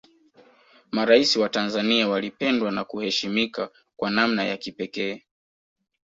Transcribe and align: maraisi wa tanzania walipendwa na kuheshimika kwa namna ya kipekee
maraisi 0.91 1.39
wa 1.39 1.49
tanzania 1.49 2.07
walipendwa 2.07 2.71
na 2.71 2.83
kuheshimika 2.83 3.69
kwa 3.95 4.09
namna 4.09 4.43
ya 4.43 4.57
kipekee 4.57 5.23